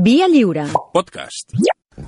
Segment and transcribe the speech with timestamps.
[0.00, 0.62] Via Lliure.
[0.92, 1.50] Podcast.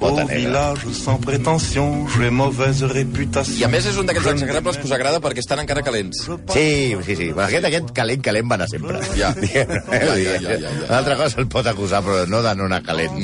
[0.00, 3.59] Au village sans prétention, j'ai mauvaise réputation.
[3.59, 6.21] I a més és un d'aquests exagrables que us agrada perquè estan encara calents.
[6.54, 7.26] Sí, sí, sí.
[7.34, 9.00] Aquest, aquest calent, calent va anar sempre.
[9.18, 9.32] Ja.
[9.34, 10.04] Diguem-ne, eh?
[10.06, 10.74] Ja, ja, ja, ja, ja.
[10.87, 13.18] Una altra cosa el pot acusar, però no de no anar calent.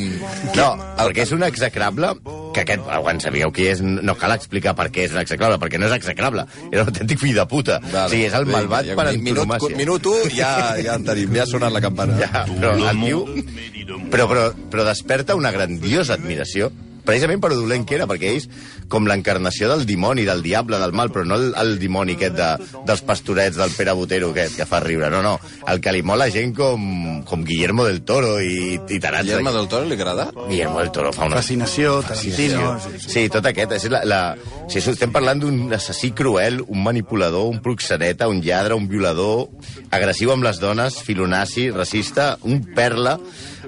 [0.59, 2.11] No, perquè és un execrable
[2.57, 5.81] que aquest, quan sabíeu qui és, no cal explicar per què és un execrable, perquè
[5.81, 6.47] no és execrable.
[6.71, 7.79] És un autèntic fill de puta.
[7.85, 8.07] Vale.
[8.07, 9.79] o sigui, és el Vinga, malvat ja, per minut, antonomàcia.
[9.83, 10.51] minut 1, ja,
[10.83, 12.19] ja en tenim, ja ha sonat la campana.
[12.23, 13.23] Ja, però el tio...
[14.11, 16.73] Però, però, però desperta una grandiosa admiració
[17.07, 18.49] precisament per dolent que era, perquè ells,
[18.89, 22.49] com l'encarnació del dimoni, del diable, del mal, però no el, el dimoni aquest de,
[22.87, 25.35] dels pastorets del Pere Botero aquest, que fa riure, no, no.
[25.67, 29.27] El que li mola gent com, com Guillermo del Toro i, i tarats.
[29.27, 30.29] Guillermo del Toro li agrada?
[30.49, 31.41] Guillermo del Toro fa una...
[31.41, 32.77] Fascinació, Tarantino...
[33.03, 33.77] Sí, tot aquest.
[33.81, 34.21] És la, la...
[34.71, 39.49] Si estem parlant d'un assassí cruel, un manipulador, un proxeneta, un lladre, un violador,
[39.91, 43.19] agressiu amb les dones, filonaci, racista, un perla...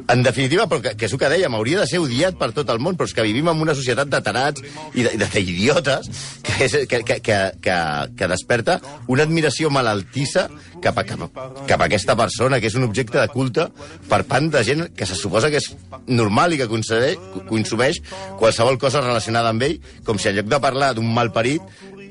[0.09, 2.69] En definitiva, però que, que és el que dèiem, hauria de ser odiat per tot
[2.73, 4.63] el món, però és que vivim en una societat de tarats
[4.95, 6.11] i de- de- d'idiotes
[6.43, 7.77] que, és, que, que, que, que,
[8.19, 8.79] que desperta
[9.09, 10.49] una admiració malaltissa
[10.83, 13.69] cap a, cap, a, cap a aquesta persona, que és un objecte de culte
[14.09, 15.71] per part de gent que se suposa que és
[16.07, 18.01] normal i que consumeix
[18.39, 21.63] qualsevol cosa relacionada amb ell, com si en lloc de parlar d'un malparit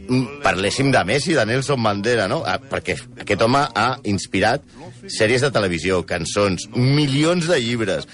[0.07, 2.41] mm, parléssim de Messi, de Nelson Mandela, no?
[2.47, 4.63] Ah, perquè aquest home ha inspirat
[5.07, 8.07] sèries de televisió, cançons, milions de llibres,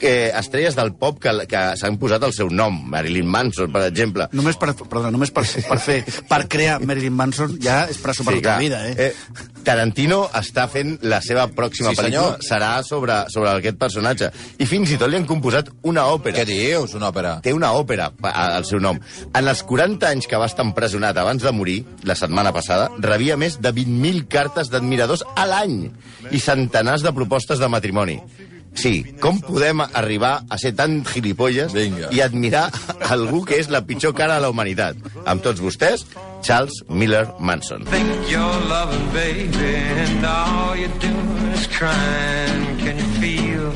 [0.00, 4.28] que estrelles del pop que, que s'han posat el seu nom, Marilyn Manson, per exemple.
[4.36, 8.42] Només per, perdona, només per, per fer, per crear Marilyn Manson ja és per superar
[8.42, 9.10] tota la vida, eh?
[9.10, 9.52] eh?
[9.66, 14.30] Tarantino està fent la seva pròxima Sí, pel·lícula, serà sobre, sobre aquest personatge.
[14.62, 16.38] I fins i tot li han composat una òpera.
[16.38, 17.36] Què dius, una òpera?
[17.42, 18.98] té una òpera al seu nom.
[19.34, 23.38] En els 40 anys que va estar empresonat abans de morir, la setmana passada, rebia
[23.40, 25.78] més de 20.000 cartes d'admiradors a l'any
[26.30, 28.20] i centenars de propostes de matrimoni.
[28.76, 32.08] Sí, com podem arribar a ser tan gilipolles Vinga.
[32.12, 32.66] i admirar
[33.08, 34.96] algú que és la pitjor cara de la humanitat?
[35.24, 36.04] Amb tots vostès,
[36.44, 37.84] Charles Miller Manson.
[37.90, 42.76] think you're loving, baby, and all you're doing is crying.
[42.84, 43.72] Can you feel?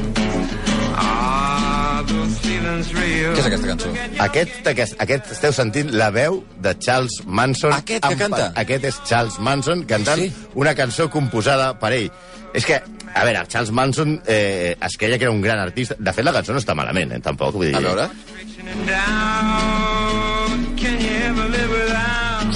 [0.96, 3.32] Are those feelings real?
[3.34, 3.92] Què és aquesta cançó?
[4.26, 7.72] Aquest, aquest, aquest esteu sentint la veu de Charles Manson.
[7.76, 8.50] Aquest que canta?
[8.60, 10.32] Aquest és Charles Manson cantant Sí.
[10.54, 12.10] una cançó composada per ell.
[12.54, 12.80] És que,
[13.14, 15.96] a veure, Charles Manson eh, es creia que era un gran artista.
[15.98, 17.54] De fet, la cançó no està malament, eh, tampoc.
[17.54, 18.08] Vull dir, A veure?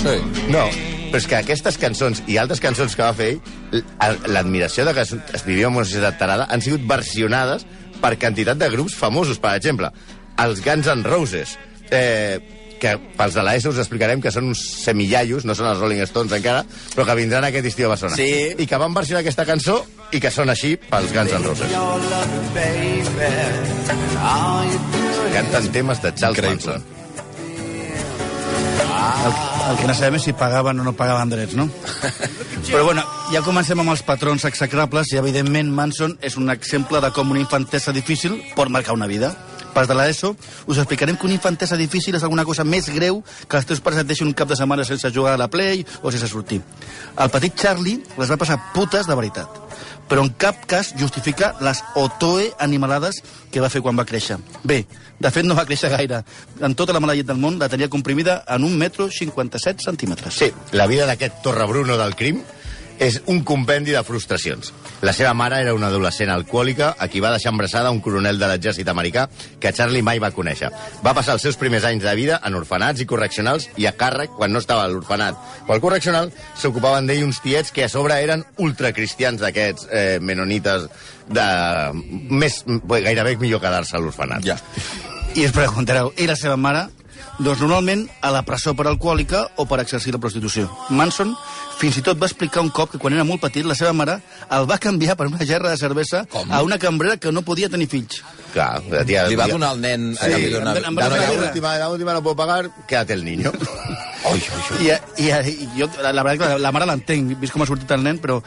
[0.05, 0.17] Sí.
[0.51, 0.67] No,
[1.09, 5.05] però és que aquestes cançons i altres cançons que va fer ell, l'admiració de que
[5.07, 7.63] es es vivia en una societat tarada, han sigut versionades
[8.03, 9.39] per quantitat de grups famosos.
[9.39, 9.93] Per exemple,
[10.43, 11.55] els Guns N' Roses,
[11.91, 16.03] eh, que pels de l'ESO us explicarem que són uns semillaios, no són els Rolling
[16.09, 16.65] Stones encara,
[16.95, 18.19] però que vindran aquest estiu a Barcelona.
[18.19, 18.55] Sí.
[18.59, 19.79] I que van versionar aquesta cançó
[20.13, 21.71] i que són així pels Guns N' Roses.
[25.35, 26.79] Canten temes de Charles Increïble.
[26.79, 26.93] Manson.
[29.25, 29.33] El,
[29.71, 31.67] el que no sabem és si pagaven o no pagaven drets, no?
[32.69, 37.11] Però bueno, ja comencem amb els patrons execrables i evidentment Manson és un exemple de
[37.17, 39.33] com una infantesa difícil pot marcar una vida.
[39.75, 40.35] Pas de l'ESO,
[40.71, 44.05] us explicarem que una infantesa difícil és alguna cosa més greu que els teus pares
[44.05, 46.61] et deixin un cap de setmana sense jugar a la Play o sense sortir.
[47.19, 49.61] El petit Charlie les va passar putes de veritat,
[50.09, 53.21] però en cap cas justifica les otoe animalades
[53.51, 54.39] que va fer quan va créixer.
[54.63, 54.85] Bé,
[55.19, 56.23] de fet no va créixer gaire.
[56.61, 60.39] En tota la mala llet del món la tenia comprimida en un metro 57 centímetres.
[60.39, 62.43] Sí, la vida d'aquest Torrebruno del crim
[62.99, 64.73] és un compendi de frustracions.
[65.05, 68.49] La seva mare era una adolescent alcohòlica a qui va deixar embarassada un coronel de
[68.49, 69.27] l'exèrcit americà
[69.61, 70.71] que Charlie mai va conèixer.
[71.05, 74.33] Va passar els seus primers anys de vida en orfenats i correccionals i a càrrec,
[74.39, 78.21] quan no estava a l'orfenat o al correccional, s'ocupaven d'ell uns tiets que a sobre
[78.23, 80.89] eren ultracristians d'aquests eh, menonites
[81.29, 81.49] de...
[82.31, 84.45] Més, bé, gairebé millor quedar-se a l'orfenat.
[84.47, 84.59] Ja.
[85.35, 86.87] I us preguntareu, i la seva mare?
[87.39, 90.69] Doncs normalment a la presó per alcohòlica o per exercir la prostitució.
[90.91, 91.33] Manson
[91.81, 94.21] fins i tot va explicar un cop que quan era molt petit la seva mare
[94.55, 96.53] el va canviar per una gerra de cervesa Com?
[96.53, 98.23] a una cambrera que no podia tenir fills.
[98.55, 100.31] Clar, la tia, Li va donar al nen a Sí.
[100.31, 100.77] canvi d'una...
[100.79, 101.47] Em- em La va donar birra.
[101.49, 103.51] última, la última no puedo pagar, quédate el niño.
[104.25, 104.87] Oi, oi, oi.
[104.87, 105.31] I, i,
[105.67, 108.05] i jo, la, la veritat que la, la mare l'entenc, vist com ha sortit el
[108.07, 108.39] nen, però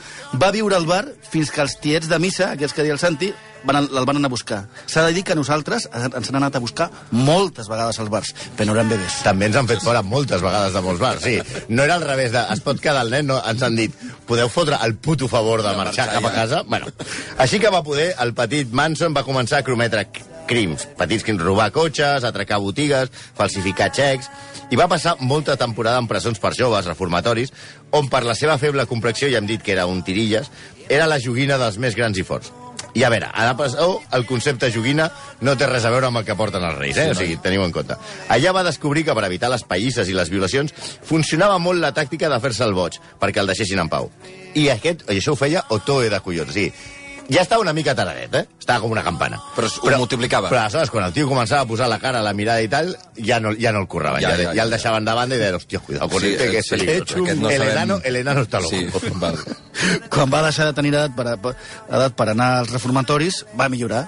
[0.42, 3.34] va viure al bar fins que els tiets de missa, aquests que deia el Santi,
[3.66, 4.60] van, el van anar a buscar.
[4.86, 8.68] S'ha de dir que nosaltres ens han anat a buscar moltes vegades als bars, però
[8.70, 9.22] no eren bebès.
[9.26, 11.38] També ens han fet fora moltes vegades de molts bars, sí.
[11.70, 13.94] No era al revés de es pot quedar el nen, no, ens han dit
[14.28, 16.64] podeu fotre el puto favor de marxar cap a casa?
[16.68, 16.88] Bueno,
[17.38, 21.42] així que va poder, el petit Manson va començar a cometre c- crims, petits crims,
[21.44, 24.30] robar cotxes, atracar botigues, falsificar xecs,
[24.72, 27.52] i va passar molta temporada en presons per joves, reformatoris,
[27.92, 30.48] on per la seva feble complexió, ja hem dit que era un tirilles,
[30.88, 32.52] era la joguina dels més grans i forts.
[32.98, 35.06] I a veure, a la presó el concepte joguina
[35.46, 37.12] no té res a veure amb el que porten els reis, eh?
[37.14, 37.94] o sigui, teniu en compte.
[38.34, 40.74] Allà va descobrir que per evitar les païsses i les violacions
[41.06, 44.10] funcionava molt la tàctica de fer-se el boig, perquè el deixessin en pau.
[44.56, 46.50] I, aquest, i això ho feia Otoe de collons.
[46.50, 46.74] O sigui,
[47.30, 48.46] ja estava una mica taradet, eh?
[48.60, 49.40] Estava com una campana.
[49.56, 50.50] Però es- ho multiplicava.
[50.50, 53.40] Però aleshores, quan el tio començava a posar la cara, la mirada i tal, ja
[53.40, 54.20] no, ja no el currava.
[54.22, 56.34] Ja, Ja, ja, ja, ja, el deixaven de banda i deien, hòstia, cuidado con Sí,
[56.34, 57.24] este, que es sí, peligroso.
[57.24, 59.00] aquest no el, sabem- enano, el enano està loco.
[59.00, 59.38] Sí, val.
[60.10, 61.56] Quan va deixar de tenir edat per, per,
[61.90, 64.08] edat per anar als reformatoris, va millorar.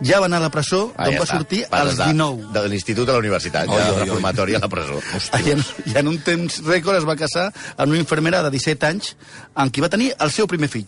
[0.00, 1.36] Ja va anar a la presó, Ah, d'on ja va està.
[1.38, 2.52] sortir Va als des de- 19.
[2.52, 5.00] De l'institut a la universitat, Oi, ja, oi, reformatori a la presó.
[5.44, 8.86] I en, I en un temps rècord es va casar amb una infermera de 17
[8.86, 9.16] anys
[9.54, 10.86] amb qui va tenir el seu primer fill,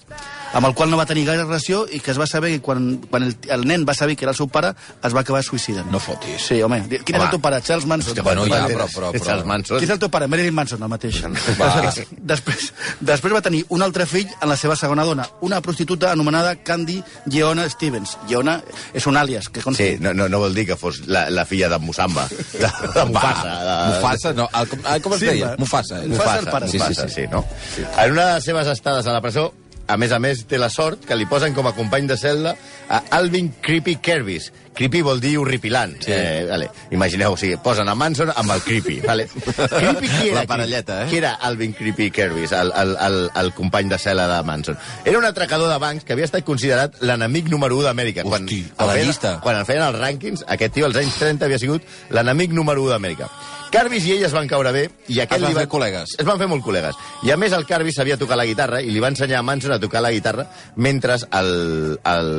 [0.52, 2.98] amb el qual no va tenir gaire relació i que es va saber que quan,
[3.10, 5.90] quan el, el nen va saber que era el seu pare, es va acabar suïcidant.
[5.90, 6.40] No fotis.
[6.46, 6.82] Sí, home.
[6.88, 7.24] Quin és Home.
[7.24, 7.60] el teu pare?
[7.62, 8.12] Charles Manson.
[8.12, 9.78] Hòstia, Bueno, ja, però- però- És però- els Manson.
[9.78, 10.28] Qui és el teu pare?
[10.28, 11.22] Marilyn Manson, el mateix.
[11.58, 11.80] Va.
[11.90, 16.12] Des- després, després va tenir un altre fill en la seva segona dona, una prostituta
[16.12, 18.16] anomenada Candy Geona Stevens.
[18.28, 18.62] Geona
[19.00, 19.48] és un àlies.
[19.50, 19.86] Que consti.
[19.94, 23.04] Sí, no, no, no vol dir que fos la, la filla de Musamba, de, de
[23.08, 23.54] Mufasa.
[23.64, 24.48] De, Mufasa, no.
[24.60, 25.32] El, com- ah, com es Simba.
[25.34, 25.54] deia?
[25.58, 26.02] Mufasa.
[26.04, 26.06] eh?
[26.12, 26.68] Mufasa, el pare.
[26.68, 27.14] Sí, sí, Mufasa, sí.
[27.22, 27.44] sí, no?
[27.98, 29.52] En una de les seves estades a la presó,
[29.90, 32.54] a més a més, té la sort que li posen com a company de cel·la
[32.90, 34.52] a Alvin Creepy Kervis.
[34.74, 35.96] Creepy vol dir horripilant.
[36.00, 36.12] Sí.
[36.14, 36.68] Eh, vale.
[36.94, 39.00] Imagineu, o sigui, posen a Manson amb el Creepy.
[39.04, 39.26] Vale.
[39.56, 40.40] Creepy qui era?
[40.40, 41.08] La parelleta, eh?
[41.10, 44.78] Qui era Alvin Creepy Kervis, el, el, el, el company de cel·la de Manson?
[45.04, 48.24] Era un atracador de bancs que havia estat considerat l'enemic número 1 d'Amèrica.
[48.24, 49.34] Quan, Hosti, quan a la feien- llista.
[49.42, 51.82] Quan el feien els rànquings, aquest tio als anys 30 havia sigut
[52.14, 53.28] l'enemic número 1 d'Amèrica.
[53.70, 55.62] Carvis i ell es van caure bé i aquest Es van li va...
[55.64, 56.14] fer col·legues.
[56.18, 56.96] Es van fer molt col·legues.
[57.26, 59.76] I a més el Carvis sabia tocar la guitarra i li va ensenyar a Manson
[59.76, 61.52] a tocar la guitarra mentre el,
[62.14, 62.32] el,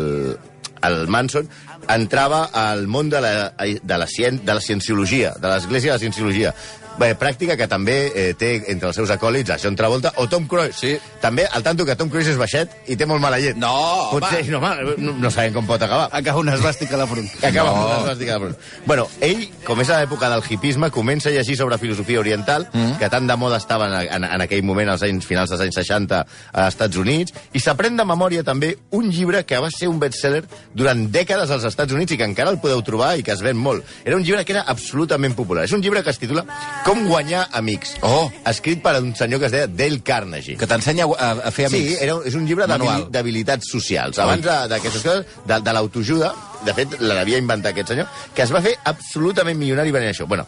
[0.89, 1.48] el Manson
[1.89, 6.00] entrava al món de la, de la, cien, de la cienciologia, de l'església de la
[6.06, 6.54] cienciologia.
[7.00, 10.44] Bé, pràctica que també eh, té entre els seus acòlits a John Travolta o Tom
[10.45, 10.75] Cruise.
[10.75, 10.98] Sí.
[11.22, 13.56] També, al tanto que Tom Cruise és baixet i té molt mala llet.
[13.57, 14.51] No, Potser, home.
[14.51, 16.10] no, home, no, no sabem com pot acabar.
[16.12, 17.30] Acaba una esbàstica a la front.
[17.48, 17.86] Acaba No.
[17.86, 18.57] una esvàstica de front.
[18.86, 23.00] Bueno, ell, com és a l'època del hipisme, comença a llegir sobre filosofia oriental, mm.
[23.00, 25.80] que tant de moda estava en, en, en aquell moment, als anys finals dels anys
[25.80, 29.98] 60, als Estats Units, i s'aprèn de memòria també un llibre que va ser un
[30.04, 30.44] bestseller
[30.75, 33.58] durant dècades als Estats Units i que encara el podeu trobar i que es ven
[33.60, 33.88] molt.
[34.06, 35.66] Era un llibre que era absolutament popular.
[35.66, 36.46] És un llibre que es titula
[36.86, 37.96] Com guanyar amics.
[38.08, 38.30] Oh.
[38.52, 40.58] Escrit per un senyor que es deia Dale Carnegie.
[40.60, 41.96] Que t'ensenya a, a fer amics.
[41.96, 44.20] Sí, era, és un llibre d'habilitats socials.
[44.22, 46.34] Abans d'aquestes coses, de, de l'autoajuda,
[46.66, 50.28] de fet, l'havia inventat aquest senyor, que es va fer absolutament milionari venent això.
[50.30, 50.46] Bueno,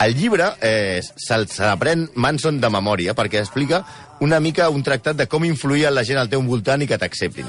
[0.00, 3.82] el llibre eh, se'l se l'aprèn Manson de memòria, perquè explica
[4.20, 6.98] una mica un tractat de com influir en la gent al teu voltant i que
[7.00, 7.48] t'acceptin.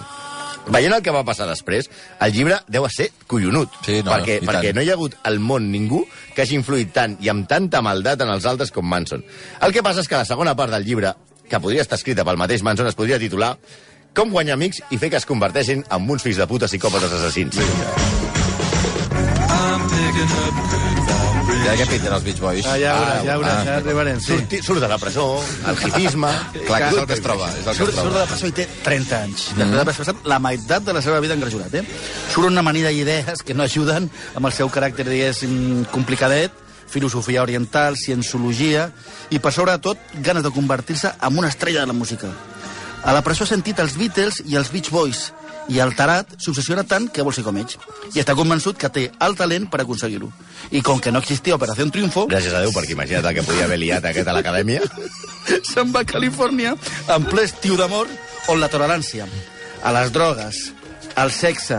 [0.74, 1.90] Veient el que va passar després,
[2.24, 3.74] el llibre deu ser collonut.
[3.86, 4.52] Sí, no, perquè, tant.
[4.52, 6.04] perquè no hi ha hagut al món ningú
[6.36, 9.24] que hagi influït tant i amb tanta maldat en els altres com Manson.
[9.64, 11.16] El que passa és que la segona part del llibre,
[11.48, 13.56] que podria estar escrita pel mateix Manson, es podria titular
[14.18, 17.62] Com guanyar amics i fer que es converteixin en uns fills de puta psicòpates assassins.
[21.68, 22.68] Ja què pinten els Beach Boys?
[22.70, 23.66] Ah, ja veuràs, ja veuràs, ah.
[23.68, 24.20] ja arribarem.
[24.24, 24.38] Sí.
[24.38, 25.26] Surt, surt de la presó,
[25.68, 26.30] el hipisme...
[26.68, 27.50] Clar, que és el que es troba.
[27.52, 28.22] És el que Surt, es surt de troba.
[28.22, 29.48] la presó i té 30 anys.
[29.58, 31.84] Després d'haver passat la meitat de la seva vida engrajurat, eh?
[32.32, 36.56] Surt una manida d'idees que no ajuden amb el seu caràcter, diguéssim, complicadet,
[36.88, 38.88] filosofia oriental, cienciologia,
[39.30, 42.32] i per sobre de tot, ganes de convertir-se en una estrella de la música.
[43.04, 45.28] A la presó ha sentit els Beatles i els Beach Boys,
[45.68, 47.78] i el tarat s'obsessiona tant que vol ser com ells.
[48.16, 50.30] I està convençut que té el talent per aconseguir-ho.
[50.72, 53.80] I com que no existia Operació Triunfo, Gràcies a Déu, perquè imagina't que podia haver
[53.82, 54.82] liat aquest a l'acadèmia.
[55.72, 56.76] se'n va a Califòrnia
[57.16, 58.10] en ple estiu d'amor
[58.52, 59.28] on la tolerància
[59.84, 60.62] a les drogues,
[61.16, 61.78] al sexe,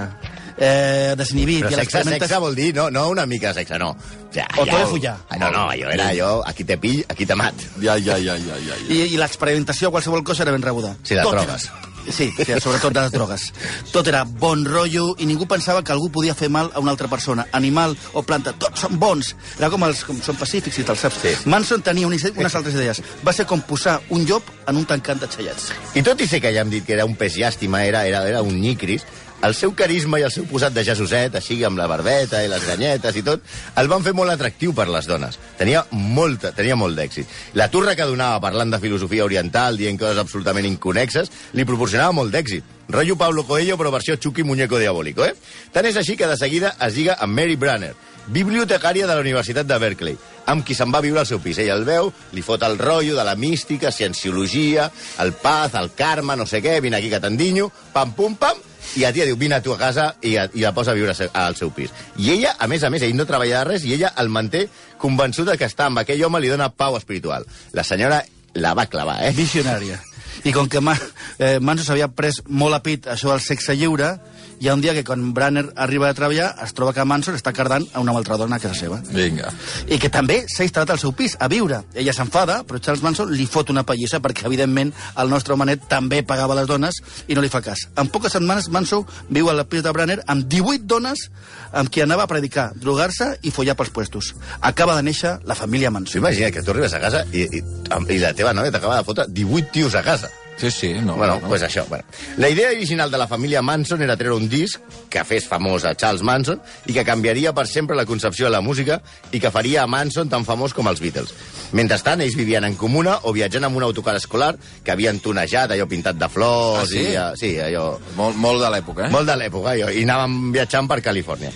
[0.57, 2.29] eh, desinhibit Però i sexe, l'experimentació...
[2.29, 3.95] sexe vol dir, no, no una mica de sexe, no.
[4.35, 5.17] Ja, O tot de follar.
[5.41, 7.55] No, no, allò era allò, aquí te pill, aquí te mat.
[7.81, 8.75] Ja, ja, ja, ja, ja.
[8.77, 8.81] ja.
[8.89, 10.95] I, i l'experimentació a qualsevol cosa era ben rebuda.
[11.03, 11.71] Sí, les Tot drogues.
[12.11, 13.49] Sí, sí, sobretot de les drogues.
[13.93, 17.09] Tot era bon rotllo i ningú pensava que algú podia fer mal a una altra
[17.09, 17.47] persona.
[17.53, 19.35] Animal o planta, tots són bons.
[19.59, 21.21] Era com els com són pacífics i te'ls saps.
[21.23, 21.35] Sí.
[21.51, 23.03] Manson tenia unes, unes altres idees.
[23.27, 25.73] Va ser com posar un llop en un tancant de xaiets.
[25.99, 28.25] I tot i ser que ja hem dit que era un pes llàstima, era, era,
[28.29, 29.07] era un nyicris,
[29.43, 32.65] el seu carisma i el seu posat de Jesuset, així amb la barbeta i les
[32.67, 33.45] ganyetes i tot,
[33.79, 35.39] el van fer molt atractiu per les dones.
[35.59, 37.31] Tenia, molta, tenia molt d'èxit.
[37.59, 42.35] La turra que donava parlant de filosofia oriental, dient coses absolutament inconexes, li proporcionava molt
[42.35, 42.77] d'èxit.
[42.89, 45.35] Rotllo Pablo Coelho, però versió Chucky Muñeco Diabólico, eh?
[45.73, 47.93] Tant és així que de seguida es lliga amb Mary Branner,
[48.33, 50.17] bibliotecària de la Universitat de Berkeley,
[50.49, 51.61] amb qui se'n va viure al seu pis.
[51.61, 54.89] Ella el veu, li fot el rotllo de la mística, cienciologia,
[55.21, 58.57] el paz, el karma, no sé què, vine aquí que t'endinyo, pam, pum, pam,
[58.97, 61.15] i la tia diu, vine tu a casa i, a, i la posa a viure
[61.33, 61.93] al seu pis.
[62.17, 64.67] I ella, a més a més, ell no treballa res i ella el manté
[64.99, 67.47] convençuda que estar amb aquell home li dona pau espiritual.
[67.73, 68.23] La senyora
[68.59, 69.33] la va clavar, eh?
[69.37, 70.01] Visionària.
[70.47, 74.15] I com que eh, Manson s'havia pres molt a pit això del sexe lliure,
[74.61, 77.53] hi ha un dia que quan Branner arriba a treballar es troba que Manson està
[77.55, 78.99] cardant a una altra dona a casa seva.
[79.15, 79.53] Vinga.
[79.87, 81.83] I que també s'ha instal·lat al seu pis, a viure.
[81.95, 86.23] Ella s'enfada, però Charles Manson li fot una pallissa perquè, evidentment, el nostre homenet també
[86.27, 86.99] pagava les dones
[87.29, 87.87] i no li fa cas.
[87.97, 91.29] En poques setmanes, Manson viu al pis de Branner amb 18 dones
[91.73, 94.35] amb qui anava a predicar, drogar-se i follar pels puestos.
[94.61, 96.19] Acaba de néixer la família Manson.
[96.19, 99.27] imagina que tu arribes a casa i, i, i la teva nòvia t'acaba de fotre
[99.29, 100.31] 18 tios a casa.
[100.59, 101.15] Sí, sí, no.
[101.15, 101.49] bueno, no.
[101.49, 101.87] pues això.
[101.89, 102.05] Bueno.
[102.37, 105.95] La idea original de la família Manson era treure un disc que fes famós a
[105.95, 109.01] Charles Manson i que canviaria per sempre la concepció de la música
[109.33, 111.33] i que faria a Manson tan famós com els Beatles.
[111.73, 115.87] Mentrestant, ells vivien en comuna o viatjant amb un autocar escolar que havien tonejat, allò
[115.89, 116.83] pintat de flors...
[116.83, 117.07] Ah, sí?
[117.07, 117.89] I, eh, sí, allò...
[118.19, 119.15] Molt, molt de l'època, eh?
[119.15, 119.93] Molt de l'època, allò.
[119.95, 121.53] I anàvem viatjant per Califòrnia.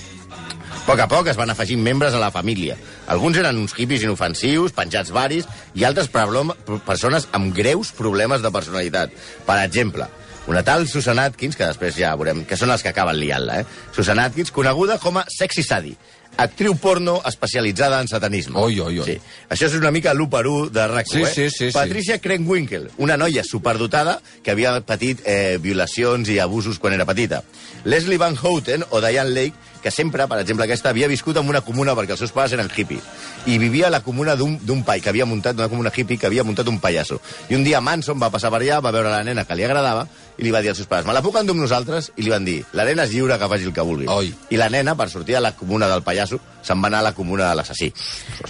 [0.82, 2.74] A poc a poc es van afegint membres a la família.
[3.14, 5.46] Alguns eren uns hippies inofensius, penjats varis,
[5.78, 9.14] i altres persones amb greus problemes de personalitat.
[9.46, 10.08] Per exemple,
[10.50, 13.92] una tal Susan Atkins, que després ja veurem, que són els que acaben liant-la, eh?
[13.94, 15.94] Susan Atkins, coneguda com a Sexy Sadie,
[16.36, 18.58] actriu porno especialitzada en satanisme.
[18.58, 19.06] Oi, oi, oi.
[19.06, 19.18] Sí.
[19.52, 21.26] Això és una mica l'1 de rac Sí, eh?
[21.26, 21.72] sí, sí, sí.
[21.72, 27.42] Patricia Krenwinkel, una noia superdotada que havia patit eh, violacions i abusos quan era petita.
[27.84, 31.60] Leslie Van Houten o Diane Lake, que sempre, per exemple, aquesta havia viscut en una
[31.60, 33.02] comuna perquè els seus pares eren hippies
[33.50, 36.44] i vivia a la comuna d'un pai que havia muntat, una comuna hippie que havia
[36.46, 37.18] muntat un pallasso.
[37.50, 40.06] I un dia Manson va passar per allà, va veure la nena que li agradava
[40.38, 42.12] i li va dir als seus pares, me la puc endur amb nosaltres?
[42.16, 44.06] I li van dir, la nena és lliure que faci el que vulgui.
[44.08, 44.30] Oi.
[44.54, 47.12] I la nena, per sortir de la comuna del pallasso, se'n va anar a la
[47.14, 47.92] comuna de l'assassí.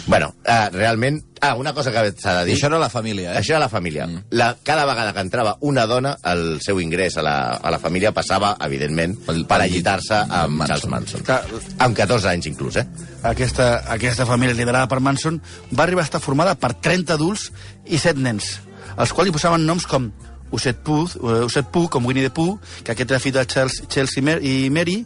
[0.07, 1.23] Bueno, eh, realment...
[1.43, 2.55] Ah, una cosa que s'ha de I dir...
[2.55, 3.39] això era la família, eh?
[3.41, 4.05] Això era la família.
[4.07, 4.21] Mm.
[4.39, 8.13] La, cada vegada que entrava una dona, el seu ingrés a la, a la família
[8.15, 10.69] passava, evidentment, Pel- per allitar-se llit amb Manson.
[10.77, 11.25] Charles Manson.
[11.27, 11.41] Clar,
[11.83, 12.87] Amb 14 anys, inclús, eh?
[13.27, 15.41] aquesta, aquesta família liderada per Manson
[15.75, 17.49] va arribar a estar formada per 30 adults
[17.87, 18.61] i 7 nens,
[18.97, 20.13] els quals hi posaven noms com
[20.53, 23.81] Uset Pooh, eh, Uset Pooh com Winnie the Pooh, que aquest era fill de Charles,
[23.89, 24.99] Chelsea Mer i Mary,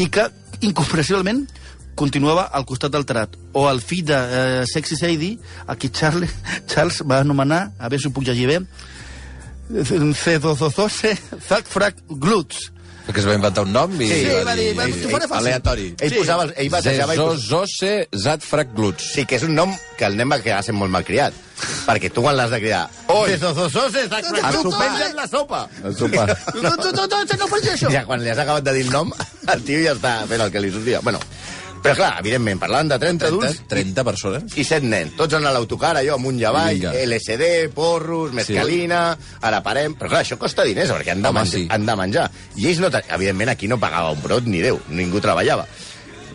[0.00, 0.28] i que,
[0.64, 1.44] incomprensiblement,
[1.94, 3.36] continuava al costat del Tarat.
[3.54, 6.30] O el fill de eh, Sexy Sadie, a qui Charles,
[6.70, 8.60] Charles va anomenar, a veure si ho puc llegir bé,
[10.14, 11.16] Cedozozose
[11.48, 12.70] Zagfrag Glutz.
[13.04, 14.06] Perquè es va inventar un nom i...
[14.08, 15.36] Sí, va va dir, va, t'ho faré fàcil.
[15.42, 15.86] Aleatori.
[16.00, 16.20] Ell Sí.
[16.22, 16.46] posava...
[16.56, 17.12] Ell batejava...
[17.12, 19.10] i pos- Zezozose Zatfragluts.
[19.12, 21.36] Sí, que és un nom que el nen va quedar sent molt malcriat.
[21.84, 22.86] Perquè tu quan l'has de cridar...
[23.12, 23.34] Oi!
[23.34, 25.10] Desozozoses, El s'ho sopar, penja eh?
[25.10, 25.60] en la sopa!
[25.84, 26.30] El sopar.
[26.56, 27.92] No, no, no, no, no això.
[27.92, 29.12] Ja, quan li has acabat de dir el nom,
[29.52, 31.04] el tio ja està fent el que li sortia.
[31.04, 31.20] Bueno,
[31.84, 34.54] però clar, evidentment, parlant de 30 adults 30, 30 persones?
[34.56, 36.94] i 7 nens, tots en l'autocar, allò, amunt i avall, Vinga.
[37.04, 39.02] LSD, porros, mescalina,
[39.44, 39.92] ara parem...
[40.00, 41.66] Però clar, això costa diners, perquè han de, Home, menjar, sí.
[41.76, 42.24] han de menjar.
[42.56, 45.68] I ells, no, evidentment, aquí no pagava un brot ni Déu, ningú treballava.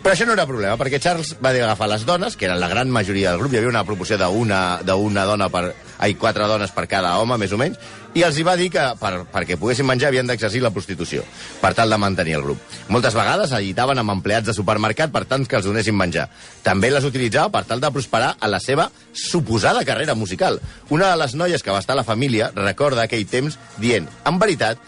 [0.00, 2.88] Però això no era problema, perquè Charles va agafar les dones, que eren la gran
[2.94, 5.64] majoria del grup, hi havia una proporció d'una dona per...
[6.00, 7.76] Ai, quatre dones per cada home, més o menys,
[8.16, 11.22] i els hi va dir que per, perquè poguessin menjar havien d'exercir la prostitució,
[11.60, 12.62] per tal de mantenir el grup.
[12.88, 16.26] Moltes vegades allitaven amb empleats de supermercat per tant que els donessin menjar.
[16.66, 20.58] També les utilitzava per tal de prosperar a la seva suposada carrera musical.
[20.88, 24.40] Una de les noies que va estar a la família recorda aquell temps dient, en
[24.40, 24.80] veritat,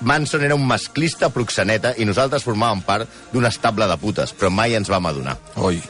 [0.00, 4.76] Manson era un masclista proxeneta i nosaltres formàvem part d'un estable de putes, però mai
[4.76, 5.38] ens vam adonar.
[5.56, 5.80] Oi.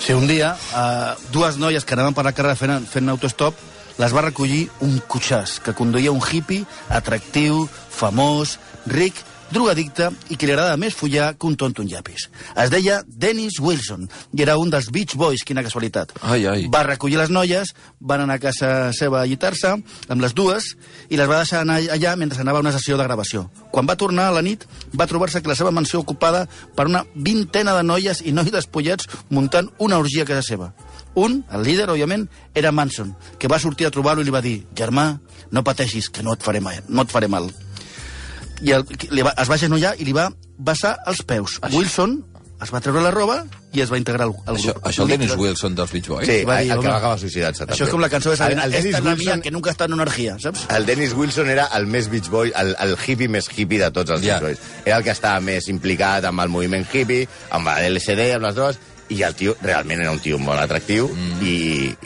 [0.00, 3.54] Sí, un dia, eh, dues noies que anaven per la carrera fent, fent autostop,
[3.98, 8.58] les va recollir un cotxàs que conduïa un hippie atractiu, famós,
[8.90, 9.20] ric,
[9.54, 12.28] drogadicte i que li agradava més follar que un tonto en llapis.
[12.60, 16.14] Es deia Dennis Wilson i era un dels Beach Boys, quina casualitat.
[16.22, 16.66] Ai, ai.
[16.72, 20.72] Va recollir les noies, van anar a casa seva a llitar-se amb les dues
[21.08, 23.46] i les va deixar anar allà mentre anava a una sessió de gravació.
[23.70, 26.46] Quan va tornar a la nit, va trobar-se que la seva mansió ocupada
[26.76, 30.72] per una vintena de noies i nois despullats muntant una orgia a casa seva.
[31.14, 32.26] Un, el líder, òbviament,
[32.58, 35.20] era Manson, que va sortir a trobar-lo i li va dir «Germà,
[35.54, 36.80] no pateixis, que no et faré mal».
[36.88, 37.50] No et faré mal.
[38.64, 40.28] I el, li va, es va genollar i li va
[40.58, 41.58] vessar els peus.
[41.72, 42.20] Wilson
[42.64, 43.40] es va treure la roba
[43.74, 44.84] i es va integrar al, al Això, grup.
[44.88, 46.28] això el Dennis Wilson dels Beach Boys?
[46.30, 47.66] Sí, va el, dir, el que va acabar suïcidant-se.
[47.74, 48.64] Això és com la cançó de Sabina.
[48.64, 50.62] El, el, Esta Dennis la Wilson, que nunca està en una orgia, saps?
[50.70, 54.14] el Dennis Wilson era el més Beach Boy, el, el hippie més hippie de tots
[54.14, 54.38] els Ja.
[54.38, 54.80] Beach Boys.
[54.86, 58.78] Era el que estava més implicat amb el moviment hippie, amb l'LSD, amb les drogues,
[59.12, 61.42] i el tio realment era un tio molt atractiu mm.
[61.44, 61.54] i,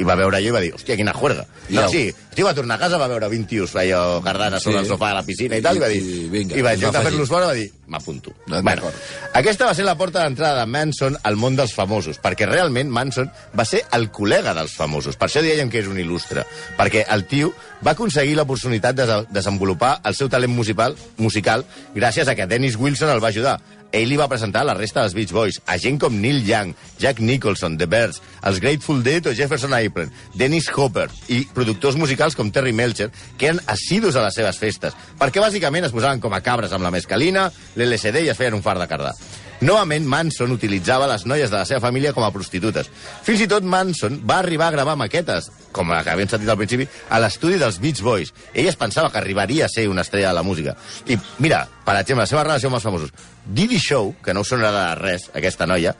[0.01, 1.45] i va veure allò i va dir, hòstia, quina juerga.
[1.71, 4.61] No, sí, el tio va tornar a casa, va veure 20 tios allò cardant a
[4.61, 4.85] sobre Sí.
[4.85, 6.71] el sofà de la piscina i tal, i, va dir, I- i vinga, i va
[6.75, 6.93] afegir.
[7.11, 8.33] fer-los fora, va dir, m'apunto.
[8.47, 8.65] D'acord.
[8.65, 8.91] Bueno,
[9.35, 13.31] aquesta va ser la porta d'entrada de Manson al món dels famosos, perquè realment Manson
[13.59, 15.17] va ser el col·lega dels famosos.
[15.17, 16.45] Per això dèiem que és un il·lustre,
[16.79, 17.53] perquè el tio
[17.85, 21.65] va aconseguir l'oportunitat de desenvolupar el seu talent musical, musical
[21.95, 23.59] gràcies a que Dennis Wilson el va ajudar.
[23.93, 27.21] Ell li va presentar la resta dels Beach Boys, a gent com Neil Young, Jack
[27.25, 32.53] Nicholson, The Birds, els Grateful Dead o Jefferson Airplane, Dennis Hopper i productors musicals com
[32.53, 36.43] Terry Melcher, que eren assidus a les seves festes, perquè bàsicament es posaven com a
[36.45, 39.15] cabres amb la mescalina, l'LSD i es feien un far de cardà.
[39.61, 42.87] Novament, Manson utilitzava les noies de la seva família com a prostitutes.
[43.27, 46.61] Fins i tot Manson va arribar a gravar maquetes, com la que havíem sentit al
[46.61, 48.31] principi, a l'estudi dels Beach Boys.
[48.55, 50.77] Ell es pensava que arribaria a ser una estrella de la música.
[51.11, 53.11] I mira, per exemple, la seva relació amb els famosos.
[53.49, 55.95] Didi Show, que no us sonarà de res, aquesta noia,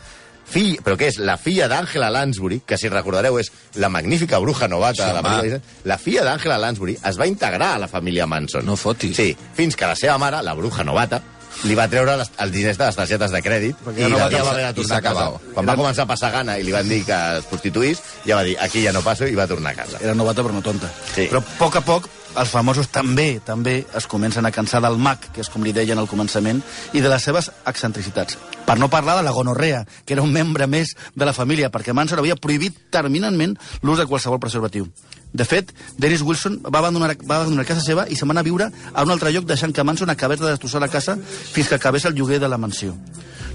[0.49, 3.51] fill, però que és la filla d'Àngela Lansbury, que si recordareu és
[3.81, 7.75] la magnífica bruja novata Sí, de la pel·lícula, la filla d'Àngela Lansbury es va integrar
[7.75, 8.65] a la família Manson.
[8.69, 9.17] No fotis.
[9.17, 11.21] Sí, fins que la seva mare, la bruja novata,
[11.67, 14.19] li va treure les, els diners de les targetes de crèdit Perquè i ja no
[14.21, 15.25] la va tia va haver de i tornar a casa.
[15.57, 18.45] Quan va començar a passar gana i li van dir que es prostituís, ja va
[18.47, 19.99] dir, aquí ja no passo, i va tornar a casa.
[20.05, 20.91] Era novata però no tonta.
[21.15, 21.27] Sí.
[21.27, 25.23] Però a poc a poc els famosos també també es comencen a cansar del mag,
[25.33, 26.61] que és com li deien al començament,
[26.93, 28.39] i de les seves excentricitats.
[28.67, 31.95] Per no parlar de la gonorrea, que era un membre més de la família, perquè
[31.97, 34.89] Manson havia prohibit terminantment l'ús de qualsevol preservatiu.
[35.33, 38.49] De fet, Dennis Wilson va abandonar, va abandonar casa seva i se'n va anar a
[38.49, 41.77] viure a un altre lloc deixant que Manson acabés de destrossar la casa fins que
[41.77, 42.97] acabés el lloguer de la mansió.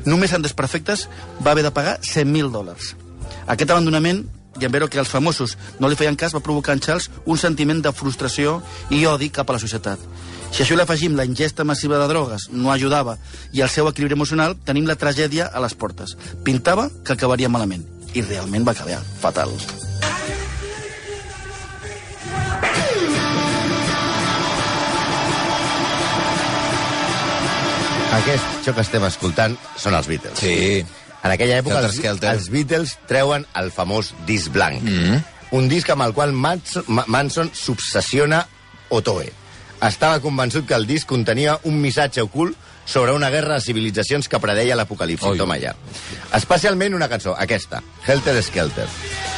[0.05, 1.07] Només en desperfectes
[1.45, 2.95] va haver de pagar 100.000 dòlars.
[3.47, 4.25] Aquest abandonament
[4.61, 7.39] i en veure que els famosos no li feien cas va provocar en Charles un
[7.41, 10.01] sentiment de frustració i odi cap a la societat.
[10.53, 13.17] Si això li afegim la ingesta massiva de drogues, no ajudava,
[13.51, 16.13] i el seu equilibri emocional, tenim la tragèdia a les portes.
[16.45, 17.87] Pintava que acabaria malament.
[18.13, 19.49] I realment va acabar fatal.
[28.13, 30.37] Aquest, això que estem escoltant són els Beatles.
[30.37, 30.85] Sí.
[31.23, 34.81] En aquella època els, els Beatles treuen el famós disc blanc.
[34.83, 35.21] Mm.
[35.55, 38.43] Un disc amb el qual Manson, Ma- Manson s'obsessiona
[38.89, 39.29] Otoe.
[39.83, 44.39] Estava convençut que el disc contenia un missatge ocult sobre una guerra de civilitzacions que
[44.43, 45.37] predeia l'apocalipsi.
[45.39, 45.71] Toma ja.
[46.35, 48.87] Especialment una cançó, aquesta, Helter Skelter.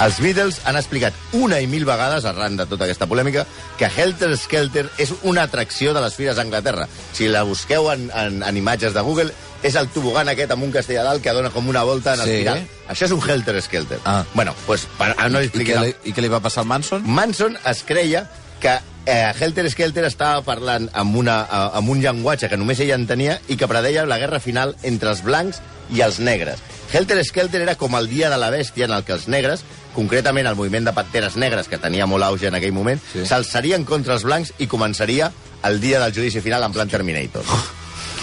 [0.01, 3.45] Els Beatles han explicat una i mil vegades, arran de tota aquesta polèmica,
[3.77, 6.87] que Helter Skelter és una atracció de les fires d'Anglaterra.
[7.13, 9.29] Si la busqueu en, en, en imatges de Google,
[9.65, 12.21] és el tobogan aquest amb un castell a dalt que dona com una volta en
[12.23, 12.29] Sí.
[12.37, 12.67] espiral.
[12.87, 13.99] Això és un Helter Skelter.
[14.05, 14.23] Ah.
[14.33, 17.03] Bueno, pues, per, ah, no I què, li, I què li va passar al Manson?
[17.05, 18.27] Manson es creia
[18.59, 22.91] que eh, Helter Skelter estava parlant amb, una, eh, amb un llenguatge que només ell
[22.91, 25.61] entenia i que predeia la guerra final entre els blancs
[25.93, 26.59] i els negres.
[26.93, 29.63] Helter Skelter era com el dia de la bèstia en el que els negres,
[29.95, 33.25] concretament el moviment de panteres negres, que tenia molt auge en aquell moment, Sí.
[33.25, 35.31] s'alçarien contra els blancs i començaria
[35.63, 37.43] el dia del judici final en plan Terminator.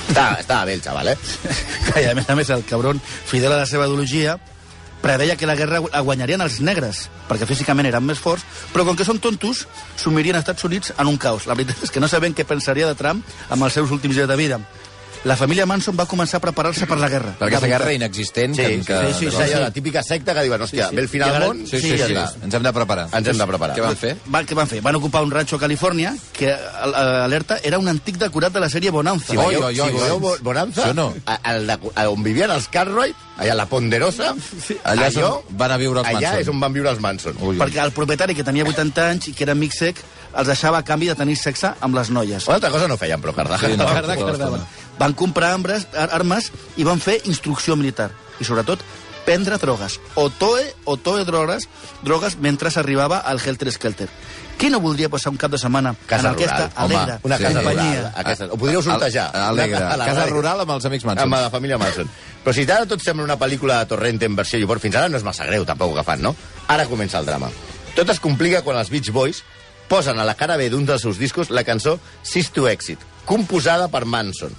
[0.08, 1.18] Estava, estava bé el xaval, eh?
[2.02, 4.38] I a més a més, el cabron, fidel a la seva ideologia,
[5.02, 8.96] preveia que la guerra la guanyarien els negres, perquè físicament eren més forts, però com
[8.96, 9.66] que són tontos,
[9.98, 11.48] sumirien als Estats Units en un caos.
[11.50, 14.30] La veritat és que no sabem què pensaria de Trump amb els seus últims dies
[14.30, 14.60] de vida.
[15.24, 17.36] La família Manson va començar a preparar-se per la guerra.
[17.38, 18.56] Per aquesta guerra inexistent.
[18.56, 20.90] Sí, que, sí, que, sí, sí, que- sí, la típica secta que diuen, hòstia, Sí,
[20.90, 20.96] sí.
[20.96, 22.42] ve el final del món, Sí, sí, ja sí, està.
[22.42, 23.04] Ens hem de preparar.
[23.12, 23.76] Ens hem de preparar.
[23.76, 24.16] Què van fer?
[24.26, 24.80] Van, què van fer?
[24.82, 28.90] Van ocupar un ranxo a Califòrnia que, alerta, era un antic decorat de la sèrie
[28.90, 29.26] Bonanza.
[29.30, 30.20] Si Oi, veieu, oi, si oi, veieu oi.
[30.20, 31.14] Bo- Bonanza, Sí o no?
[31.24, 31.38] a,
[31.94, 34.34] a, on vivien els Cartwright, allà a la Ponderosa,
[34.84, 36.40] Allà allò, van a viure els allà Manson.
[36.40, 37.36] és on van viure els Manson.
[37.40, 37.58] Ui, ui.
[37.58, 40.02] perquè el propietari, que tenia 80 anys i que era amic sec,
[40.34, 42.46] els deixava a canvi de tenir sexe amb les noies.
[42.48, 43.58] Una altra cosa no feien, però Cardà.
[43.60, 43.84] Sí, no.
[43.84, 44.16] La verdad
[44.98, 48.10] Van comprar ar- armes i van fer instrucció militar.
[48.40, 48.80] I sobretot,
[49.24, 50.00] prendre drogues.
[50.14, 51.68] Otoe, otoe drogues,
[52.02, 54.08] drogues mentre s'arribava al Helter Skelter.
[54.58, 57.38] Qui no voldria passar un cap de setmana Casa en aquesta rural, home, alegre una
[57.38, 57.94] casa companyia?
[57.96, 58.12] rural.
[58.16, 59.30] Aquesta, ho podríeu sortejar.
[59.34, 59.76] A- Alegre.
[59.82, 60.32] A la Casa ràdio.
[60.36, 61.24] rural amb els amics Manson.
[61.24, 62.10] Amb la família Manson.
[62.44, 65.16] Però si ara tot sembla una pel·lícula de Torrente en versió llubor, fins ara no
[65.16, 66.34] és massa greu, tampoc que fan, no?
[66.68, 67.48] Ara comença el drama.
[67.96, 69.42] Tot es complica quan els Beach Boys
[69.88, 73.88] posen a la cara B d'un dels seus discos la cançó Sis to Exit, composada
[73.88, 74.52] per Manson.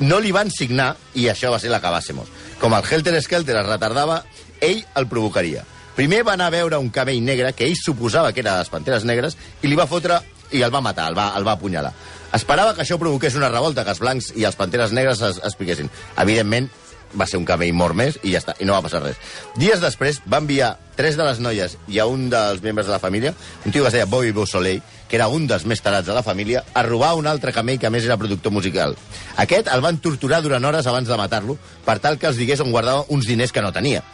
[0.00, 2.30] No li van signar, i això va ser la que va ser mos.
[2.60, 4.22] Com el Helter Skelter es retardava,
[4.60, 5.64] ell el provocaria.
[5.96, 8.70] Primer va anar a veure un cabell negre que ell suposava que era de les
[8.72, 10.20] Panteres Negres i li va fotre
[10.56, 11.92] i el va matar, el va, el va apunyalar.
[12.34, 15.56] Esperava que això provoqués una revolta, que els blancs i els Panteres Negres es, es
[15.58, 15.90] piquessin.
[16.22, 16.70] Evidentment,
[17.18, 19.18] va ser un cabell mort més i ja està, i no va passar res.
[19.58, 23.00] Dies després va enviar tres de les noies i a un dels membres de la
[23.02, 26.14] família, un tio que es deia Bobby Beausoleil, que era un dels més tarats de
[26.14, 28.94] la família, a robar un altre camell que a més era productor musical.
[29.42, 32.70] Aquest el van torturar durant hores abans de matar-lo per tal que els digués on
[32.70, 34.04] guardava uns diners que no tenia.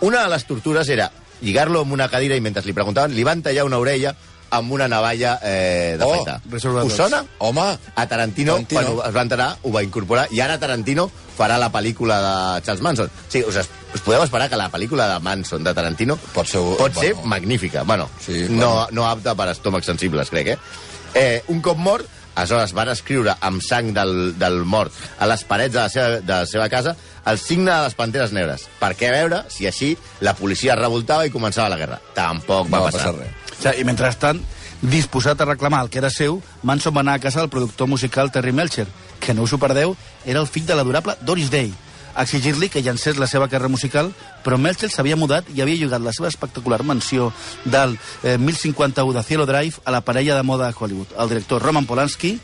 [0.00, 1.10] Una de les tortures era
[1.42, 4.14] lligar-lo amb una cadira i mentre li preguntaven li van tallar una orella
[4.56, 6.24] amb una navalla eh, de Oh.
[6.50, 7.24] Reserva Us sona?
[7.38, 8.94] Home, A Tarantino, Tarantino.
[8.96, 12.82] quan es va enterar, ho va incorporar, i ara Tarantino farà la pel·lícula de Charles
[12.82, 13.10] Manson.
[13.28, 16.60] Sí, us, es- us podeu esperar que la pel·lícula de Manson, de Tarantino, Pot ser-
[16.78, 17.28] pot ser bueno.
[17.28, 17.82] magnífica.
[17.82, 18.88] Bueno, Sí, no, bueno.
[18.92, 20.58] no apta per estómacs sensibles, crec, eh?
[21.14, 25.72] eh un cop mort, Aleshores van escriure amb sang del, del mort a les parets
[25.72, 28.66] de la, seva, de la seva casa el signe de les Panteres Negres.
[28.78, 31.98] Perquè a veure si així la policia es revoltava i començava la guerra.
[32.14, 33.06] Tampoc va, No va passar.
[33.14, 33.45] passar res.
[33.64, 34.42] I mentrestant,
[34.82, 38.30] disposat a reclamar el que era seu, Manson va anar a casa del productor musical
[38.30, 38.86] Terry Melcher,
[39.20, 41.72] que no us ho perdeu, era el fill de l'adorable Doris Day,
[42.14, 44.12] a exigir-li que llancés la seva carrera musical,
[44.44, 47.32] però Melcher s'havia mudat i havia llogat la seva espectacular mansió
[47.64, 51.62] del eh, 1051 de Cielo Drive a la parella de moda de Hollywood, el director
[51.62, 52.38] Roman Polanski,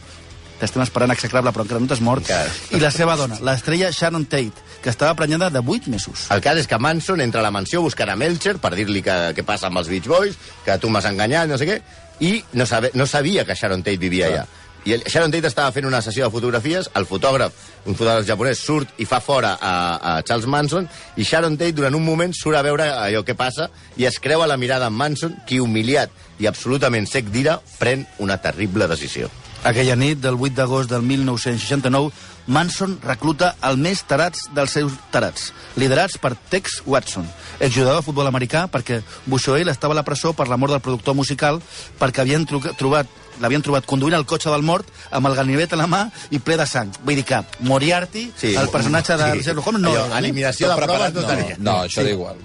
[0.62, 2.52] t'estem esperant execrable, però encara no t'has mort, Encara.
[2.70, 6.28] i la seva dona, l'estrella Sharon Tate, que estava prenyada de 8 mesos.
[6.30, 9.18] El cas és que Manson entra a la mansió buscant a Melcher per dir-li que,
[9.34, 11.80] què passa amb els Beach Boys, que tu m'has enganyat, no sé què,
[12.22, 14.46] i no, sabe, no sabia que Sharon Tate vivia allà.
[14.84, 18.62] I el, Sharon Tate estava fent una sessió de fotografies, el fotògraf, un fotògraf japonès,
[18.62, 22.58] surt i fa fora a, a Charles Manson, i Sharon Tate durant un moment surt
[22.58, 26.10] a veure allò que passa i es creua la mirada amb Manson, qui humiliat
[26.42, 29.30] i absolutament sec d'ira, pren una terrible decisió.
[29.64, 32.10] Aquella nit del 8 d'agost del 1969,
[32.50, 37.28] Manson recluta el més tarats dels seus tarats, liderats per Tex Watson,
[37.62, 38.98] el jugador de futbol americà, perquè
[39.30, 41.60] Bushwell estava a la presó per la mort del productor musical,
[42.00, 43.06] perquè havien trobat
[43.40, 46.58] l'havien trobat conduint el cotxe del mort amb el ganivet a la mà i ple
[46.60, 46.90] de sang.
[47.02, 48.54] Vull dir que Moriarty, Sí.
[48.54, 49.42] el personatge de Sí.
[49.46, 52.10] Sherlock Holmes, no Allò, eliminació de preparat, no, no, no, això sí.
[52.10, 52.36] igual.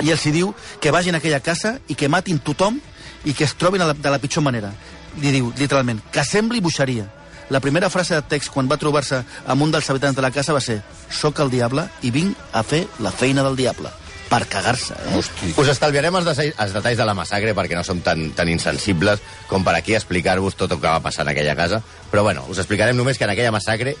[0.00, 2.80] i els hi diu que vagin a aquella casa i que matin tothom
[3.24, 4.72] i que es trobin de la pitjor manera.
[5.18, 7.08] Li diu, literalment, que sembli boixeria.
[7.50, 10.54] La primera frase de text quan va trobar-se amb un dels habitants de la casa
[10.54, 10.78] va ser
[11.10, 13.90] «Soc el diable i vinc a fer la feina del diable».
[14.30, 15.16] Per cagar-se, eh?
[15.18, 15.48] Hosti.
[15.58, 19.18] Us estalviarem els, els detalls de la massacre perquè no som tan, tan insensibles
[19.50, 21.82] com per aquí explicar-vos tot el que va passar en aquella casa.
[22.12, 23.96] Però bueno, us explicarem només que en aquella massacre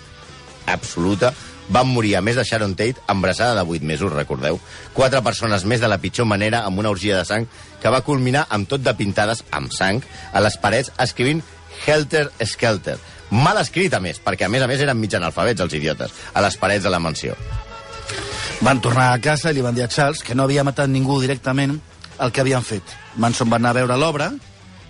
[0.70, 1.32] absoluta
[1.70, 4.58] van morir, a més de Sharon Tate, embrassada de 8 mesos, recordeu?
[4.94, 7.46] Quatre persones més de la pitjor manera amb una orgia de sang
[7.80, 10.02] que va culminar amb tot de pintades amb sang
[10.32, 11.42] a les parets escrivint
[11.86, 12.98] Helter Skelter.
[13.30, 16.42] Mal escrit, a més, perquè a més a més eren mig analfabets, els idiotes, a
[16.42, 17.38] les parets de la mansió.
[18.60, 21.20] Van tornar a casa i li van dir a Charles que no havia matat ningú
[21.22, 21.78] directament
[22.20, 22.82] el que havien fet.
[23.16, 24.32] Manson va anar a veure l'obra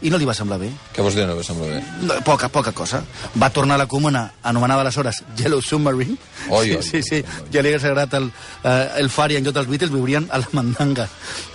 [0.03, 0.71] i no li va semblar bé.
[0.95, 1.81] Què vols dir, no em sembla bé?
[2.07, 3.03] No, Poca, poca cosa.
[3.41, 6.17] Va tornar a la comuna, anomenada aleshores Yellow Submarine.
[6.49, 7.21] Oi, sí, oi, sí, sí.
[7.53, 8.31] Ja li hagués agradat el,
[8.65, 11.09] eh, el Fari en lloc dels Beatles, viurien a la mandanga.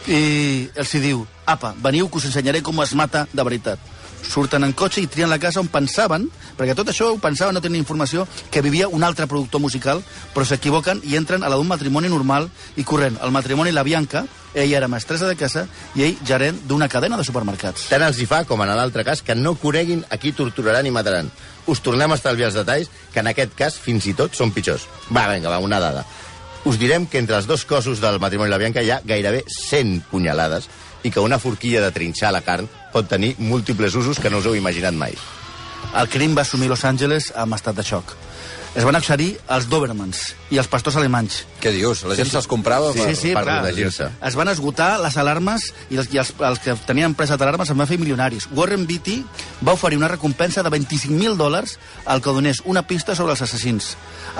[0.07, 3.91] I els hi diu, apa, veniu que us ensenyaré com es mata de veritat.
[4.25, 7.61] Surten en cotxe i trien la casa on pensaven, perquè tot això ho pensaven, no
[7.61, 10.01] tenien informació, que vivia un altre productor musical,
[10.33, 13.19] però s'equivoquen i entren a la d'un matrimoni normal i corrent.
[13.21, 14.25] El matrimoni La Bianca,
[14.55, 17.89] ella era mestressa de casa i ell gerent d'una cadena de supermercats.
[17.91, 20.93] Tant els hi fa, com en l'altre cas, que no coneguin a qui torturaran i
[20.95, 21.29] mataran.
[21.67, 24.87] Us tornem a estalviar els detalls, que en aquest cas fins i tot són pitjors.
[25.11, 26.05] Va, vinga, va, una dada.
[26.65, 29.43] Us direm que entre els dos cossos del matrimoni i la Bianca hi ha gairebé
[29.45, 30.65] 100 punyalades
[31.05, 32.65] i que una forquilla de trinxar la carn
[32.95, 35.17] pot tenir múltiples usos que no us heu imaginat mai.
[35.99, 38.15] El crim va assumir Los Angeles amb estat de xoc.
[38.75, 41.45] Es van accedir els Dobermans i els pastors alemanys.
[41.63, 42.01] Què dius?
[42.03, 43.13] La gent se'ls comprava Sí, per...
[43.15, 44.09] sí, per protegir-se.
[44.27, 47.77] Es van esgotar les alarmes i els, i els, els que tenien empresa d'alarmes es
[47.79, 48.49] van fer milionaris.
[48.51, 49.21] Warren Beatty
[49.63, 53.93] va oferir una recompensa de 25.000 dòlars al que donés una pista sobre els assassins.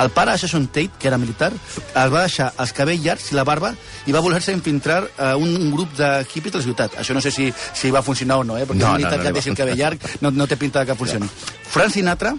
[0.04, 3.46] El pare Jason Tate, que era militar, es va deixar els cabells llargs i la
[3.48, 3.72] barba
[4.06, 7.00] i va voler-se infiltrar a un, un grup de hippies de la ciutat.
[7.00, 8.68] Això no sé si, si va funcionar o no, eh?
[8.68, 10.60] perquè No, no, no, militar no, que no deixi el cabell llarg no, no té
[10.60, 11.32] pinta de que funcioni.
[11.72, 12.36] Frank Sinatra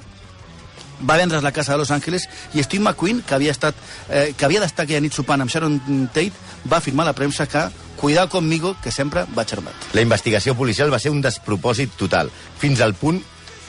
[1.03, 3.75] va vendre's la casa de Los Angeles i Steve McQueen, que havia estat
[4.09, 5.81] eh, que havia d'estar aquella nit sopant amb Sharon
[6.13, 6.33] Tate,
[6.71, 9.75] va afirmar a la premsa que cuidado conmigo, que sempre vaig armat.
[9.95, 13.23] La investigació policial va ser un despropòsit total, fins al punt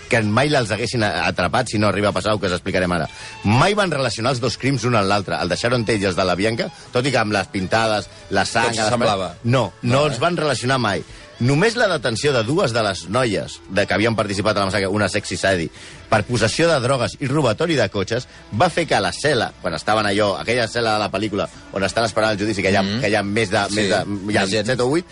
[0.08, 3.10] que mai els haguessin atrapat si no arriba a passar el que us explicarem ara.
[3.44, 6.16] Mai van relacionar els dos crims un amb l'altre, el de Sharon Tate i els
[6.16, 8.72] de la Bianca, tot i que amb les pintades, la sang...
[8.72, 9.34] Les- semblava.
[9.44, 10.22] No, no, No, els eh?
[10.24, 11.04] van relacionar mai.
[11.40, 14.88] Només la detenció de dues de les noies de que havien participat a la massacre,
[14.90, 15.70] una sexy Sadie,
[16.10, 18.26] per possessió de drogues i robatori de cotxes,
[18.58, 21.46] va fer que la cel·la, quan estaven allò, aquella cel·la de la pel·lícula
[21.78, 23.02] on estan esperant el judici, que hi ha, Mhm.
[23.02, 23.96] que hi ha més de, Sí, més de,
[24.34, 24.66] hi ha més gent.
[24.66, 25.06] 7 o 8,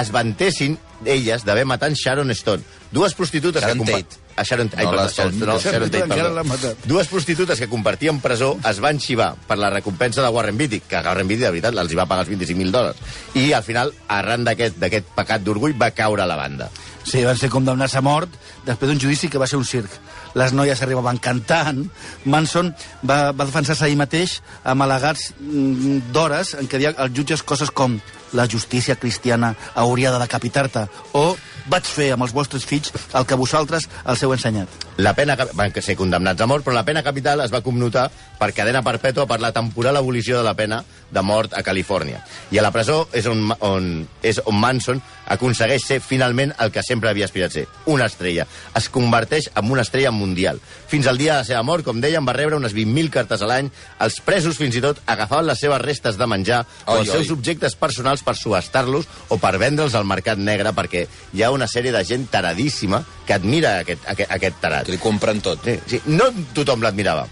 [0.00, 2.62] es vantessin elles d'haver matat en Sharon Stone.
[2.92, 4.02] Dues prostitutes Sharon que...
[4.02, 4.20] Tate.
[4.34, 6.76] A Sharon, ai, No, perdó, la Sharon, no, Sharon Sharon Tate, perdó.
[6.84, 10.96] Dues prostitutes que compartien presó es van xivar per la recompensa de Warren Beatty, que
[10.96, 13.02] Warren Beatty, de veritat, els hi va pagar els 25.000 dòlars.
[13.34, 16.70] I, al final, arran d'aquest d'aquest pecat d'orgull, va caure a la banda.
[17.04, 18.32] Sí, van ser condemnats a mort
[18.64, 19.90] després d'un judici que va ser un circ.
[20.38, 21.82] Les noies arribaven cantant.
[22.24, 22.70] Manson
[23.02, 27.74] va, va defensar-se ahir mateix amb al·legats mm, d'hores en què deia als jutges coses
[27.74, 27.98] com
[28.32, 31.36] la justícia cristiana hauria de decapitar-te o
[31.70, 34.68] vaig fer amb els vostres fills el que vosaltres els heu ensenyat.
[34.98, 38.10] La pena van ser condemnats a mort, però la pena capital es va commutar
[38.42, 40.80] per cadena perpètua per la temporal abolició de la pena
[41.12, 42.22] de mort a Califòrnia.
[42.50, 43.90] I a la presó és on, on,
[44.26, 44.98] és on Manson
[45.30, 48.48] aconsegueix ser finalment el que sempre havia aspirat ser, una estrella.
[48.78, 50.58] Es converteix en una estrella mundial.
[50.90, 53.50] Fins al dia de la seva mort, com dèiem, va rebre unes 20.000 cartes a
[53.50, 53.70] l'any.
[54.02, 57.30] Els presos, fins i tot, agafaven les seves restes de menjar o Oi, els seus
[57.30, 57.36] oi.
[57.36, 61.94] objectes personals per subestar-los o per vendre'ls al mercat negre, perquè hi ha una sèrie
[61.94, 64.90] de gent taradíssima que admira aquest, aquest, aquest tarat.
[64.90, 65.62] Que li compren tot.
[65.62, 66.02] Sí, sí.
[66.10, 67.28] No tothom l'admirava.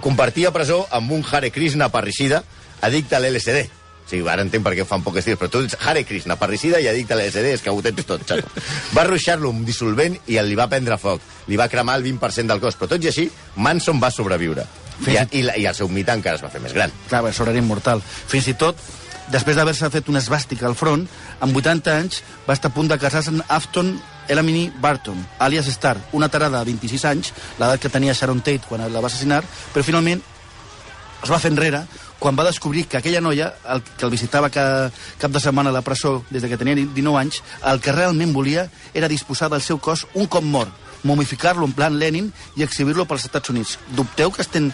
[0.00, 2.42] Compartia presó amb un Hare Krishna parricida
[2.80, 3.68] addicte a l'LSD.
[4.10, 6.88] Sí, ara entenc per què fan pocs dies, però tu ets Hare Krishna, parricida i
[6.90, 8.48] addicte a l'LSD, és que ho tens tot, xato.
[8.96, 11.20] Va ruixar-lo amb dissolvent i li va prendre foc.
[11.46, 14.64] Li va cremar el 20% del cos, però tot i així, Manson va sobreviure.
[15.06, 16.90] I, i, la- I el seu mite encara es va fer més gran.
[17.08, 18.02] Clar, això era immortal.
[18.02, 18.76] Fins i tot,
[19.30, 21.06] després d'haver-se fet una esbàstica al front,
[21.40, 23.94] amb 80 anys va estar a punt de casar-se amb Afton
[24.30, 28.86] Elamini Barton, alias Star, una tarada de 26 anys, l'edat que tenia Sharon Tate quan
[28.86, 29.42] la va assassinar,
[29.74, 30.22] però finalment
[31.20, 31.82] es va fer enrere
[32.20, 35.74] quan va descobrir que aquella noia, el, que el visitava cada cap de setmana a
[35.74, 39.64] la presó des de que tenia 19 anys, el que realment volia era disposar del
[39.64, 40.70] seu cos un cop mort,
[41.02, 42.28] momificar-lo en plan Lenin
[42.60, 43.78] i exhibir-lo pels Estats Units.
[43.96, 44.68] Dubteu que estem,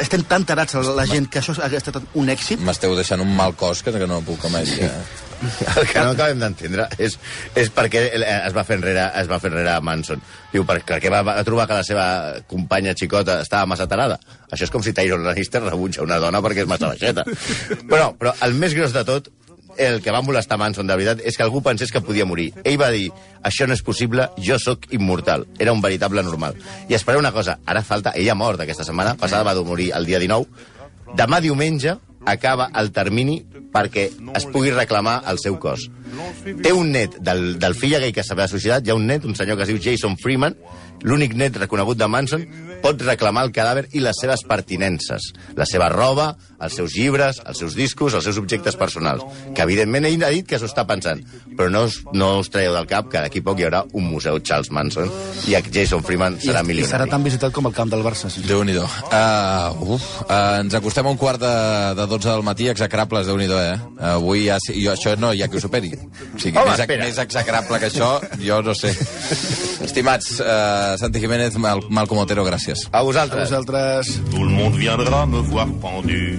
[0.00, 2.58] estem tan tarats la, gent que això ha estat un èxit?
[2.60, 4.90] M'esteu deixant un mal cos que, que no puc imaginar.
[5.76, 7.16] El que no acabem d'entendre és,
[7.58, 10.22] és per què es va fer enrere, es va fer enrere Manson.
[10.52, 12.06] Diu, per- perquè va, va trobar que la seva
[12.50, 14.18] companya xicota estava massa tarada.
[14.50, 17.24] Això és com si Tyron Lannister rebutja una dona perquè és massa baixeta.
[17.90, 19.28] Però, però el més gros de tot,
[19.78, 22.52] el que va molestar Manson de veritat, és que algú pensés que podia morir.
[22.64, 23.08] Ell va dir,
[23.42, 25.46] això no és possible, jo sóc immortal.
[25.58, 26.54] Era un veritable normal.
[26.88, 28.12] I espereu una cosa, ara falta...
[28.14, 30.46] Ell ha mort aquesta setmana, passada va morir el dia 19.
[31.18, 33.40] Demà diumenge acaba el termini
[33.74, 34.08] perquè
[34.38, 35.88] es pugui reclamar el seu cos.
[36.62, 39.34] Té un net del, del fill aquell que s'havia suïcidat, hi ha un net, un
[39.34, 40.54] senyor que es diu Jason Freeman,
[41.02, 42.46] l'únic net reconegut de Manson,
[42.84, 45.30] pot reclamar el cadàver i les seves pertinences.
[45.56, 49.24] La seva roba, els seus llibres, els seus discos, els seus objectes personals.
[49.54, 51.22] Que, evidentment, ell ha dit que s'ho està pensant.
[51.54, 54.40] Però no us, no us traieu del cap que d'aquí poc hi haurà un museu
[54.44, 55.10] Charles Manson
[55.48, 56.90] i Jason Freeman I, serà I milionari.
[56.92, 58.30] serà tan visitat com el camp del Barça.
[58.32, 58.42] Sí.
[58.48, 58.84] Déu-n'hi-do.
[59.08, 61.54] Uh, uf, uh, ens acostem a un quart de,
[61.98, 63.76] de 12 del matí, execrables, déu nhi eh?
[63.94, 65.92] Uh, avui ja, jo, això no hi ha qui ho superi.
[65.94, 67.06] O sigui, Home, més, espera.
[67.06, 68.10] més execrable que això,
[68.42, 68.92] jo no sé.
[69.88, 72.73] Estimats, uh, Santi Jiménez, Mal Malcom Otero, gràcies.
[72.92, 73.38] A vosaltres.
[73.38, 74.04] Vosaltres...
[74.30, 76.38] Tout le monde viendra me voir pendu,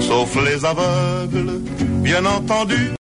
[0.00, 1.60] sauf les aveugles,
[2.02, 2.92] bien entendu.